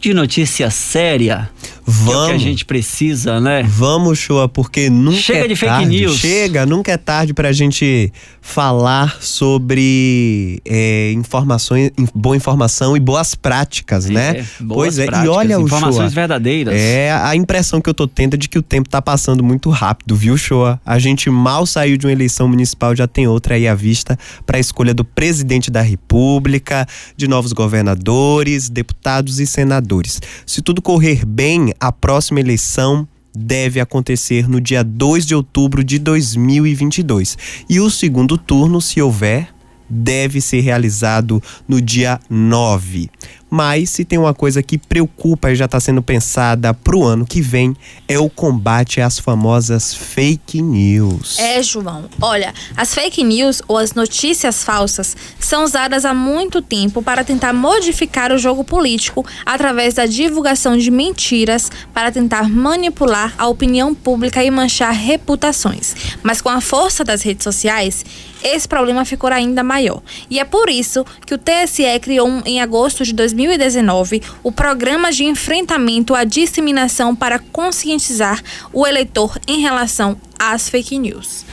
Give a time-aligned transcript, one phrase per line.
[0.00, 1.50] de notícia séria.
[1.84, 2.12] Vamos.
[2.12, 3.62] Que é o que a gente precisa, né?
[3.62, 5.88] Vamos, Shoa, porque nunca Chega é de fake tarde.
[5.88, 6.16] news.
[6.16, 13.34] Chega, nunca é tarde pra gente falar sobre é, informações, in- boa informação e boas
[13.34, 14.38] práticas, né?
[14.38, 16.08] É, boas pois é, práticas, e olha o informações Shoa.
[16.08, 16.74] verdadeiras.
[16.74, 19.70] É, a impressão que eu tô tendo é de que o tempo tá passando muito
[19.70, 20.80] rápido, viu, Shoa?
[20.84, 24.56] A gente mal saiu de uma eleição municipal, já tem outra aí à vista para
[24.56, 26.86] a escolha do presidente da República,
[27.16, 30.20] de novos governadores, deputados e senadores.
[30.46, 35.98] Se tudo correr bem, a próxima eleição deve acontecer no dia 2 de outubro de
[35.98, 37.36] 2022.
[37.68, 39.48] E o segundo turno, se houver,
[39.88, 43.10] deve ser realizado no dia 9.
[43.54, 47.26] Mas se tem uma coisa que preocupa e já está sendo pensada para o ano
[47.26, 47.76] que vem,
[48.08, 51.38] é o combate às famosas fake news.
[51.38, 52.06] É, João.
[52.18, 57.52] Olha, as fake news ou as notícias falsas são usadas há muito tempo para tentar
[57.52, 64.42] modificar o jogo político através da divulgação de mentiras para tentar manipular a opinião pública
[64.42, 65.94] e manchar reputações.
[66.22, 68.02] Mas com a força das redes sociais,
[68.42, 70.02] esse problema ficou ainda maior.
[70.28, 73.12] E é por isso que o TSE criou um- em agosto de
[73.46, 80.98] 2019 o Programa de Enfrentamento à Disseminação para conscientizar o eleitor em relação às fake
[80.98, 81.44] news.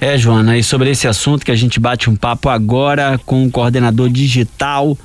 [0.00, 3.50] É, Joana, e sobre esse assunto que a gente bate um papo agora com o
[3.50, 4.96] coordenador digital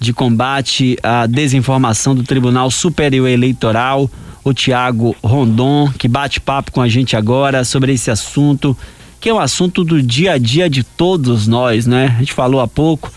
[0.00, 4.10] de combate à desinformação do Tribunal Superior Eleitoral,
[4.42, 8.76] o Tiago Rondon, que bate papo com a gente agora sobre esse assunto,
[9.20, 12.12] que é um assunto do dia a dia de todos nós, né?
[12.16, 13.12] A gente falou há pouco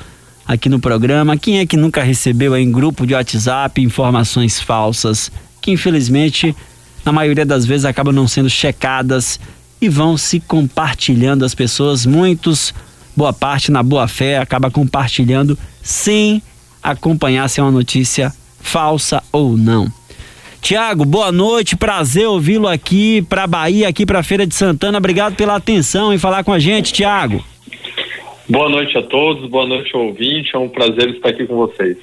[0.47, 5.31] aqui no programa, quem é que nunca recebeu em grupo de WhatsApp informações falsas
[5.65, 6.55] que infelizmente
[7.03, 9.39] na maioria das vezes acabam não sendo checadas
[9.81, 12.73] e vão se compartilhando as pessoas, muitos,
[13.15, 16.41] boa parte na boa fé, acaba compartilhando sem
[16.83, 19.91] acompanhar se é uma notícia falsa ou não.
[20.61, 24.97] Tiago, boa noite, prazer ouvi-lo aqui para Bahia, aqui para Feira de Santana.
[24.97, 27.43] Obrigado pela atenção em falar com a gente, Tiago.
[28.47, 31.97] Boa noite a todos, boa noite ao ouvinte, é um prazer estar aqui com vocês.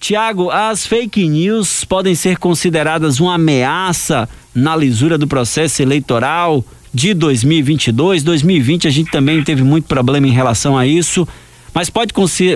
[0.00, 7.12] Tiago, as fake news podem ser consideradas uma ameaça na lisura do processo eleitoral de
[7.12, 8.24] 2022.
[8.24, 11.28] 2020 a gente também teve muito problema em relação a isso,
[11.74, 12.14] mas pode,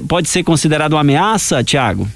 [0.09, 2.09] pode ser considerado uma ameaça, Tiago?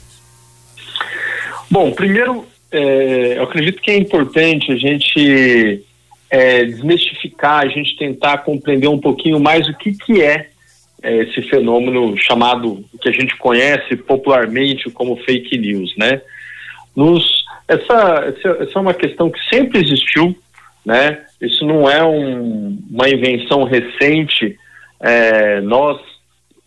[1.71, 5.85] Bom, primeiro, é, eu acredito que é importante a gente
[6.31, 10.50] é, desmistificar, a gente tentar compreender um pouquinho mais o que, que é,
[11.03, 16.21] é, esse fenômeno chamado, que a gente conhece popularmente como fake news, né?
[16.95, 20.37] Nos, essa, essa, é uma questão que sempre existiu,
[20.85, 21.25] né?
[21.41, 24.59] Isso não é um- uma invenção recente.
[25.01, 26.01] É, nós,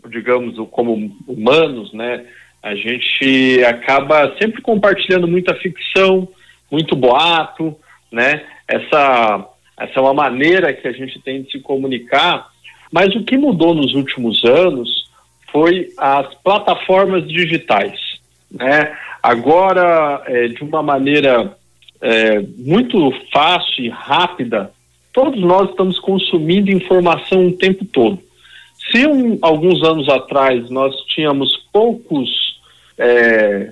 [0.09, 2.25] digamos, como humanos, né?
[2.61, 6.27] A gente acaba sempre compartilhando muita ficção,
[6.71, 7.75] muito boato,
[8.11, 8.43] né?
[8.67, 9.45] Essa,
[9.77, 12.52] essa é uma maneira que a gente tem de se comunicar.
[12.93, 15.09] Mas o que mudou nos últimos anos
[15.51, 17.99] foi as plataformas digitais,
[18.51, 18.95] né?
[19.21, 21.57] Agora, é, de uma maneira
[21.99, 24.71] é, muito fácil e rápida,
[25.11, 28.19] todos nós estamos consumindo informação o tempo todo.
[28.91, 32.29] Se um, alguns anos atrás nós tínhamos poucos
[32.99, 33.71] é,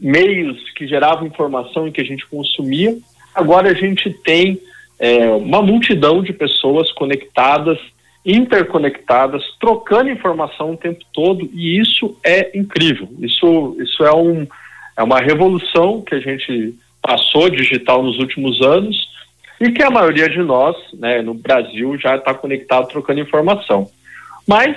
[0.00, 2.96] meios que geravam informação e que a gente consumia,
[3.32, 4.58] agora a gente tem
[4.98, 7.78] é, uma multidão de pessoas conectadas,
[8.24, 13.08] interconectadas, trocando informação o tempo todo, e isso é incrível.
[13.20, 14.46] Isso, isso é, um,
[14.96, 18.96] é uma revolução que a gente passou digital nos últimos anos
[19.60, 23.90] e que a maioria de nós, né, no Brasil, já está conectado trocando informação.
[24.46, 24.76] Mas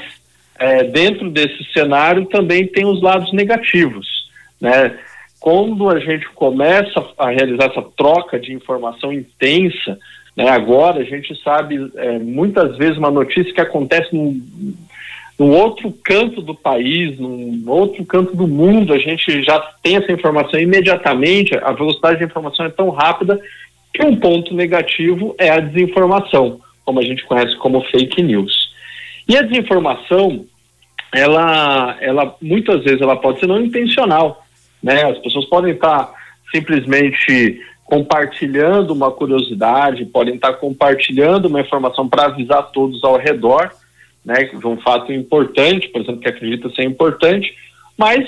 [0.57, 4.07] é, dentro desse cenário também tem os lados negativos,
[4.59, 4.97] né?
[5.39, 9.99] Quando a gente começa a realizar essa troca de informação intensa,
[10.35, 10.49] né?
[10.49, 14.41] Agora a gente sabe é, muitas vezes uma notícia que acontece num,
[15.39, 20.11] num outro canto do país, num outro canto do mundo, a gente já tem essa
[20.11, 21.57] informação imediatamente.
[21.57, 23.39] A velocidade de informação é tão rápida
[23.93, 28.73] que um ponto negativo é a desinformação, como a gente conhece como fake news.
[29.27, 30.45] E a desinformação,
[31.13, 34.45] ela, ela muitas vezes ela pode ser não intencional,
[34.83, 35.03] né?
[35.03, 36.13] As pessoas podem estar
[36.51, 43.71] simplesmente compartilhando uma curiosidade, podem estar compartilhando uma informação para avisar todos ao redor,
[44.25, 44.43] né?
[44.45, 47.55] De um fato importante, por exemplo, que acredita ser importante,
[47.95, 48.27] mas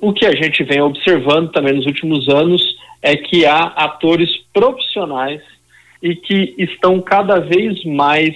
[0.00, 2.62] o que a gente vem observando também nos últimos anos
[3.02, 5.42] é que há atores profissionais
[6.02, 8.34] e que estão cada vez mais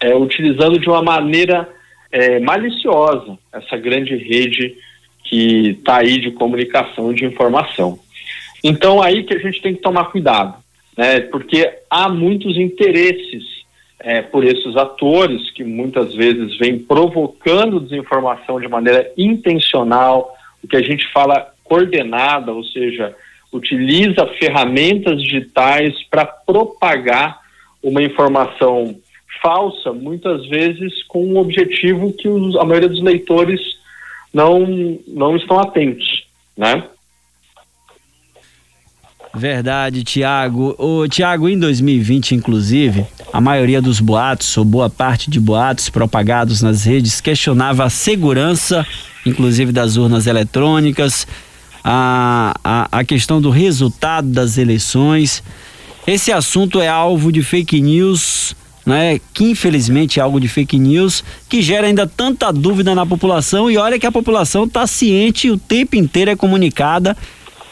[0.00, 1.68] é, utilizando de uma maneira
[2.10, 4.76] é, maliciosa essa grande rede
[5.24, 7.98] que está aí de comunicação de informação.
[8.62, 10.54] Então aí que a gente tem que tomar cuidado,
[10.96, 11.20] né?
[11.20, 13.58] Porque há muitos interesses
[14.00, 20.76] é, por esses atores que muitas vezes vêm provocando desinformação de maneira intencional, o que
[20.76, 23.14] a gente fala coordenada, ou seja,
[23.52, 27.40] utiliza ferramentas digitais para propagar
[27.82, 28.96] uma informação
[29.42, 33.60] falsa, muitas vezes com um objetivo que os, a maioria dos leitores
[34.32, 36.26] não, não estão atentos,
[36.56, 36.84] né?
[39.34, 40.74] Verdade, Tiago.
[40.78, 46.62] O Tiago, em 2020, inclusive, a maioria dos boatos, ou boa parte de boatos propagados
[46.62, 48.86] nas redes, questionava a segurança,
[49.24, 51.26] inclusive das urnas eletrônicas,
[51.84, 55.42] a, a, a questão do resultado das eleições.
[56.06, 59.20] Esse assunto é alvo de fake news, né?
[59.34, 63.76] Que infelizmente é algo de fake news que gera ainda tanta dúvida na população e
[63.76, 67.14] olha que a população está ciente o tempo inteiro é comunicada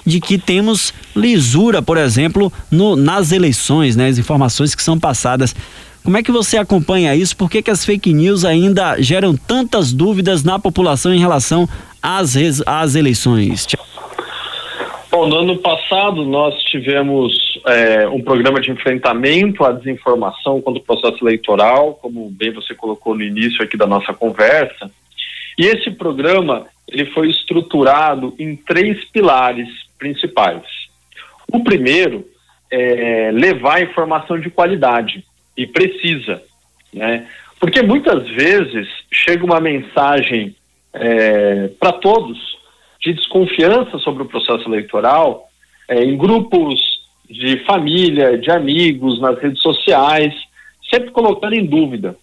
[0.07, 4.09] de que temos lisura, por exemplo, no, nas eleições, né?
[4.09, 5.55] As informações que são passadas.
[6.05, 7.37] Como é que você acompanha isso?
[7.37, 11.69] Por que, que as fake news ainda geram tantas dúvidas na população em relação
[12.01, 13.67] às, às eleições?
[15.11, 20.85] Bom, no ano passado nós tivemos é, um programa de enfrentamento à desinformação contra o
[20.85, 24.89] processo eleitoral, como bem você colocou no início aqui da nossa conversa.
[25.59, 30.63] E esse programa ele foi estruturado em três pilares principais.
[31.53, 32.27] O primeiro
[32.71, 35.25] é levar informação de qualidade
[35.57, 36.43] e precisa,
[36.93, 37.27] né?
[37.59, 40.55] Porque muitas vezes chega uma mensagem
[40.93, 42.39] é, para todos
[43.01, 45.49] de desconfiança sobre o processo eleitoral
[45.89, 46.81] é, em grupos
[47.29, 50.35] de família, de amigos, nas redes sociais,
[50.91, 52.17] sempre colocando em dúvida.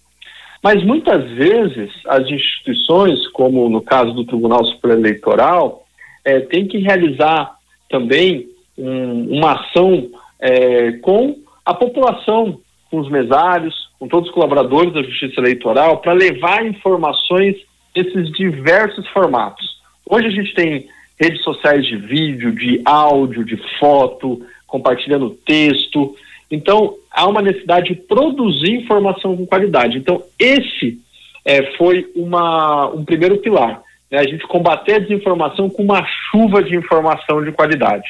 [0.62, 5.86] Mas muitas vezes as instituições, como no caso do Tribunal Superior Eleitoral,
[6.24, 7.54] é, têm que realizar
[7.94, 10.10] também um, uma ação
[10.40, 12.58] é, com a população,
[12.90, 17.54] com os mesários, com todos os colaboradores da Justiça Eleitoral, para levar informações
[17.94, 19.64] desses diversos formatos.
[20.04, 20.88] Hoje a gente tem
[21.20, 26.16] redes sociais de vídeo, de áudio, de foto, compartilhando texto.
[26.50, 29.98] Então, há uma necessidade de produzir informação com qualidade.
[29.98, 30.98] Então, esse
[31.44, 33.83] é, foi uma, um primeiro pilar
[34.14, 38.06] né, a gente combater a desinformação com uma chuva de informação de qualidade.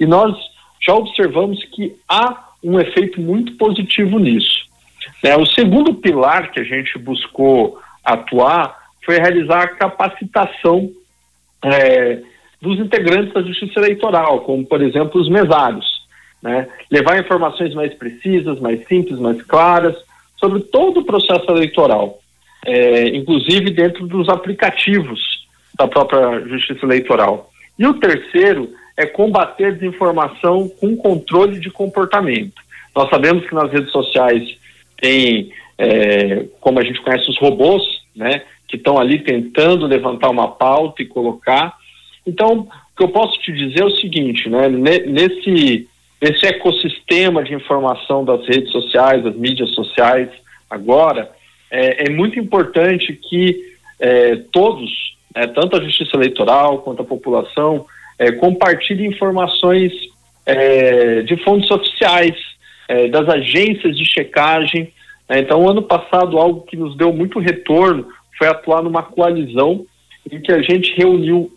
[0.00, 0.36] E nós
[0.84, 4.64] já observamos que há um efeito muito positivo nisso.
[5.22, 10.90] Né, o segundo pilar que a gente buscou atuar foi realizar a capacitação
[11.62, 12.20] é,
[12.60, 16.02] dos integrantes da Justiça Eleitoral, como, por exemplo, os mesários.
[16.42, 19.96] Né, levar informações mais precisas, mais simples, mais claras
[20.36, 22.18] sobre todo o processo eleitoral,
[22.66, 25.33] é, inclusive dentro dos aplicativos
[25.76, 27.50] da própria Justiça Eleitoral.
[27.78, 32.62] E o terceiro é combater desinformação com controle de comportamento.
[32.94, 34.56] Nós sabemos que nas redes sociais
[35.00, 37.82] tem, é, como a gente conhece, os robôs,
[38.14, 41.74] né, que estão ali tentando levantar uma pauta e colocar.
[42.24, 45.88] Então, o que eu posso te dizer é o seguinte, né, nesse,
[46.22, 50.28] nesse ecossistema de informação das redes sociais, das mídias sociais,
[50.70, 51.30] agora,
[51.70, 57.86] é, é muito importante que é, todos é, tanto a Justiça Eleitoral quanto a população,
[58.18, 59.92] é, compartilhe informações
[60.46, 62.36] é, de fontes oficiais,
[62.88, 64.92] é, das agências de checagem.
[65.28, 65.40] Né?
[65.40, 68.06] Então, ano passado, algo que nos deu muito retorno
[68.38, 69.84] foi atuar numa coalizão
[70.30, 71.52] em que a gente reuniu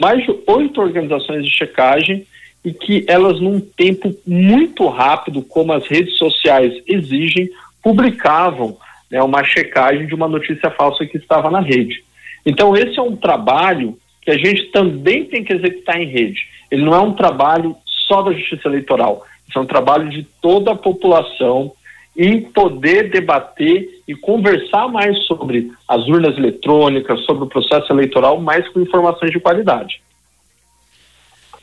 [0.00, 2.26] mais de oito organizações de checagem
[2.64, 7.48] e que elas, num tempo muito rápido, como as redes sociais exigem,
[7.82, 8.76] publicavam
[9.10, 12.04] né, uma checagem de uma notícia falsa que estava na rede.
[12.44, 16.40] Então, esse é um trabalho que a gente também tem que executar em rede.
[16.70, 20.72] Ele não é um trabalho só da Justiça Eleitoral, isso é um trabalho de toda
[20.72, 21.72] a população
[22.16, 28.68] em poder debater e conversar mais sobre as urnas eletrônicas, sobre o processo eleitoral, mais
[28.68, 30.00] com informações de qualidade.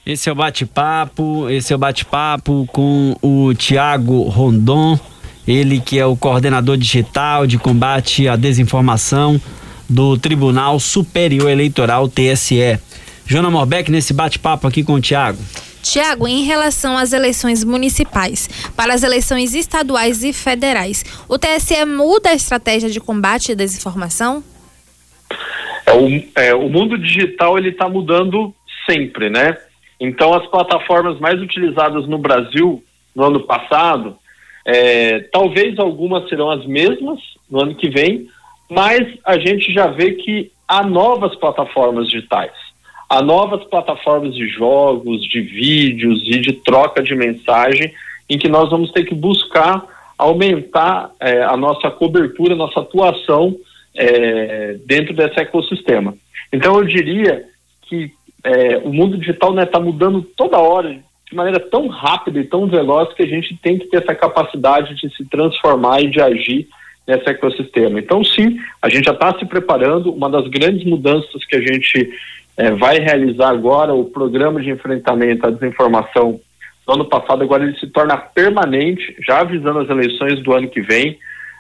[0.06, 5.00] Esse é o bate-papo, esse é o bate-papo com o Tiago Rondon,
[5.48, 9.40] ele que é o coordenador digital de combate à desinformação
[9.90, 12.80] do Tribunal Superior Eleitoral TSE.
[13.26, 15.40] Jona Morbeck, nesse bate-papo aqui com o Tiago.
[15.82, 22.30] Tiago, em relação às eleições municipais, para as eleições estaduais e federais, o TSE muda
[22.30, 24.44] a estratégia de combate à desinformação?
[25.86, 28.54] É, o, é, o mundo digital ele está mudando
[28.90, 29.58] sempre, né?
[30.00, 32.84] Então as plataformas mais utilizadas no Brasil
[33.16, 34.18] no ano passado,
[34.66, 37.20] é, talvez algumas serão as mesmas
[37.50, 38.30] no ano que vem,
[38.70, 42.52] mas a gente já vê que há novas plataformas digitais.
[43.10, 47.92] a novas plataformas de jogos, de vídeos e de troca de mensagem,
[48.30, 49.84] em que nós vamos ter que buscar
[50.16, 53.56] aumentar é, a nossa cobertura, a nossa atuação
[53.96, 56.14] é, dentro desse ecossistema.
[56.54, 57.46] Então, eu diria
[57.84, 58.12] que
[58.44, 61.00] é, o mundo digital está né, mudando toda hora,
[61.30, 64.94] de maneira tão rápida e tão veloz, que a gente tem que ter essa capacidade
[64.96, 66.68] de se transformar e de agir
[67.10, 68.00] nesse ecossistema.
[68.00, 70.14] Então, sim, a gente já está se preparando.
[70.14, 72.14] Uma das grandes mudanças que a gente
[72.56, 76.40] é, vai realizar agora, o programa de enfrentamento à desinformação
[76.86, 80.82] do ano passado, agora ele se torna permanente, já avisando as eleições do ano que
[80.82, 81.18] vem.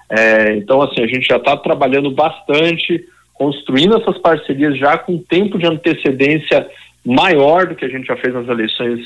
[0.07, 3.03] É, então, assim, a gente já está trabalhando bastante
[3.33, 6.67] construindo essas parcerias já com tempo de antecedência
[7.03, 8.99] maior do que a gente já fez nas eleições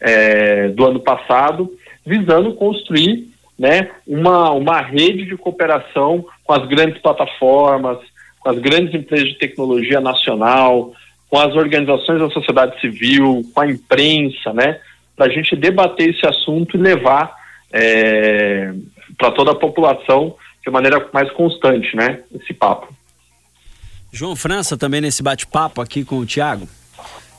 [0.00, 1.72] é, do ano passado,
[2.04, 7.98] visando construir né, uma, uma rede de cooperação com as grandes plataformas,
[8.38, 10.92] com as grandes empresas de tecnologia nacional,
[11.28, 14.80] com as organizações da sociedade civil, com a imprensa, né,
[15.16, 17.34] para a gente debater esse assunto e levar
[17.72, 18.72] é,
[19.18, 22.94] para toda a população de maneira mais constante, né, esse papo.
[24.12, 26.68] João França também nesse bate-papo aqui com o Tiago.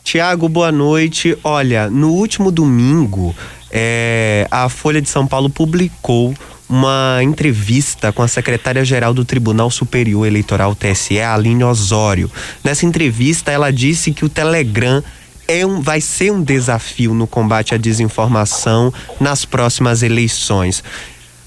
[0.04, 1.38] Tiago, boa noite.
[1.44, 3.36] Olha, no último domingo,
[3.72, 6.34] é, a Folha de São Paulo publicou
[6.70, 12.30] uma entrevista com a secretária-geral do Tribunal Superior Eleitoral TSE, Aline Osório.
[12.64, 15.04] Nessa entrevista, ela disse que o Telegram
[15.48, 20.84] é um, vai ser um desafio no combate à desinformação nas próximas eleições.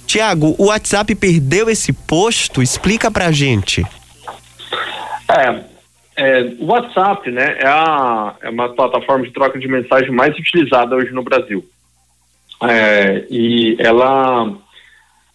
[0.07, 2.61] Tiago, o WhatsApp perdeu esse posto?
[2.61, 3.87] Explica pra gente.
[5.29, 5.63] É,
[6.17, 10.97] é, o WhatsApp, né, é, a, é uma plataforma de troca de mensagem mais utilizada
[10.97, 11.65] hoje no Brasil.
[12.69, 14.53] É, e ela,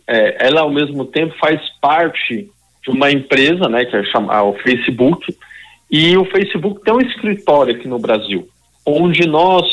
[0.08, 2.50] é, ela ao mesmo tempo faz parte
[2.84, 5.36] de uma empresa, né, que é chamada o Facebook,
[5.92, 8.48] e o Facebook tem um escritório aqui no Brasil,
[8.86, 9.66] onde nós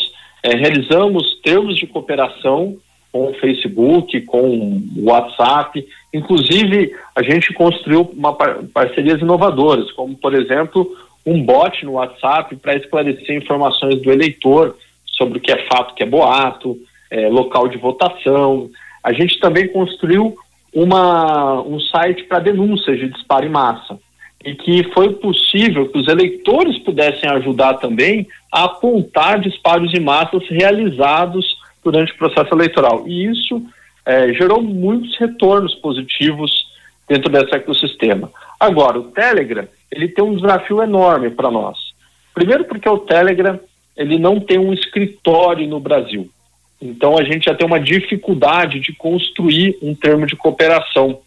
[0.42, 2.76] é, realizamos termos de cooperação
[3.11, 5.87] com o Facebook, com o WhatsApp.
[6.12, 12.56] Inclusive, a gente construiu uma par parcerias inovadoras, como, por exemplo, um bot no WhatsApp
[12.56, 16.76] para esclarecer informações do eleitor sobre o que é fato, o que é boato,
[17.14, 18.68] é, local de votação.
[19.02, 20.35] A gente também construiu
[20.75, 23.97] uma, um site para denúncias de disparo em massa
[24.44, 30.42] e que foi possível que os eleitores pudessem ajudar também a apontar disparos em massas
[30.49, 33.04] realizados durante o processo eleitoral.
[33.06, 33.62] E isso
[34.04, 36.66] é, gerou muitos retornos positivos
[37.09, 38.30] dentro desse ecossistema.
[38.59, 41.78] Agora, o Telegram, ele tem um desafio enorme para nós.
[42.35, 43.61] Primeiro porque o Telegram,
[43.97, 46.28] ele não tem um escritório no Brasil.
[46.85, 51.21] Então, a gente já tem uma dificuldade de construir um termo de cooperação.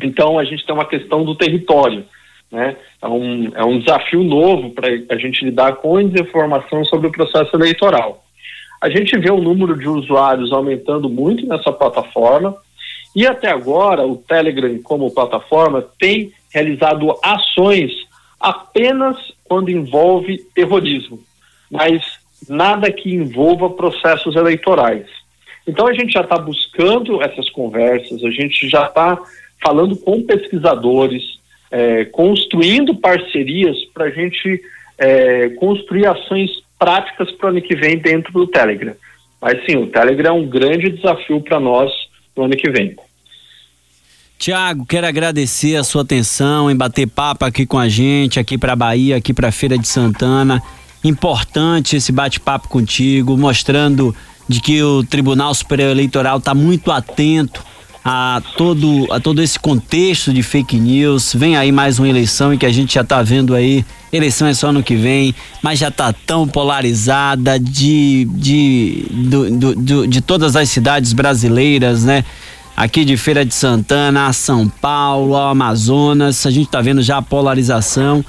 [0.00, 2.04] Então, a gente tem uma questão do território.
[2.50, 2.76] Né?
[3.02, 7.56] É, um, é um desafio novo para a gente lidar com desinformação sobre o processo
[7.56, 8.24] eleitoral.
[8.80, 12.56] A gente vê o número de usuários aumentando muito nessa plataforma
[13.16, 17.90] e até agora o Telegram, como plataforma, tem realizado ações
[18.38, 21.18] apenas quando envolve terrorismo,
[21.70, 22.13] mas
[22.48, 25.06] nada que envolva processos eleitorais.
[25.66, 29.18] Então a gente já está buscando essas conversas, a gente já está
[29.62, 31.22] falando com pesquisadores,
[31.70, 34.60] é, construindo parcerias para a gente
[34.98, 38.94] é, construir ações práticas para o ano que vem dentro do Telegram.
[39.40, 41.90] Mas sim, o Telegram é um grande desafio para nós
[42.36, 42.96] no ano que vem.
[44.38, 48.76] Tiago, quero agradecer a sua atenção em bater papo aqui com a gente, aqui para
[48.76, 50.62] Bahia, aqui para Feira de Santana.
[51.04, 54.16] Importante esse bate-papo contigo, mostrando
[54.48, 57.62] de que o Tribunal Superior Eleitoral está muito atento
[58.04, 61.34] a todo, a todo esse contexto de fake news.
[61.34, 64.54] Vem aí mais uma eleição em que a gente já está vendo aí, eleição é
[64.54, 70.20] só ano que vem, mas já está tão polarizada de, de, do, do, do, de
[70.20, 72.24] todas as cidades brasileiras, né?
[72.76, 77.18] Aqui de Feira de Santana, a São Paulo, ao Amazonas, a gente está vendo já
[77.18, 78.24] a polarização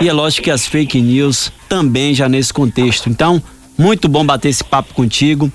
[0.00, 3.08] e é lógico que as fake news também já nesse contexto.
[3.08, 3.42] Então,
[3.78, 5.50] muito bom bater esse papo contigo,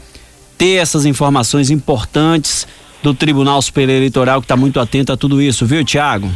[0.58, 2.68] ter essas informações importantes
[3.04, 6.30] do Tribunal Superior Eleitoral que está muito atento a tudo isso, viu, Tiago?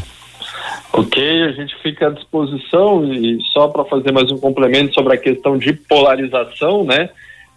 [0.93, 5.17] Ok, a gente fica à disposição e só para fazer mais um complemento sobre a
[5.17, 7.09] questão de polarização, né?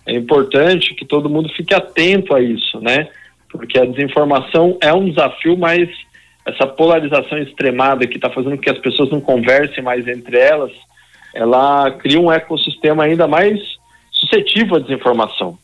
[0.05, 3.09] É importante que todo mundo fique atento a isso, né?
[3.51, 5.89] Porque a desinformação é um desafio, mas
[6.49, 10.73] essa polarização extremada que está fazendo com que as pessoas não conversem mais entre elas,
[11.35, 13.61] ela cria um ecossistema ainda mais
[14.11, 15.59] suscetível à desinformação.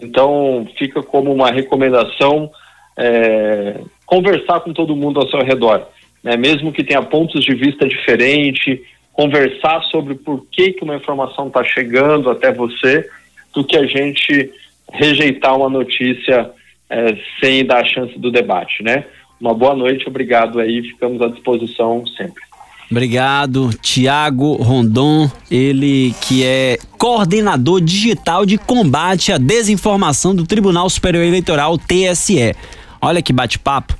[0.00, 2.50] Então, fica como uma recomendação
[2.98, 5.86] é, conversar com todo mundo ao seu redor,
[6.22, 6.36] né?
[6.36, 8.78] mesmo que tenha pontos de vista diferentes,
[9.14, 13.08] conversar sobre por que, que uma informação está chegando até você,
[13.54, 14.52] do que a gente
[14.92, 16.50] rejeitar uma notícia
[16.90, 19.06] é, sem dar a chance do debate, né?
[19.40, 22.42] Uma boa noite, obrigado aí, ficamos à disposição sempre.
[22.90, 31.24] Obrigado, Tiago Rondon, ele que é coordenador digital de combate à desinformação do Tribunal Superior
[31.24, 32.54] Eleitoral, TSE.
[33.00, 33.96] Olha que bate-papo